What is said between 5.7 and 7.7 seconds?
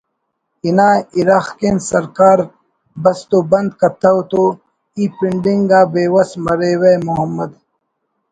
آ بیوس مریوہ محمد